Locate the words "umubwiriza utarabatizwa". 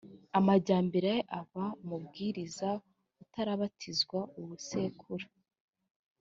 1.81-4.19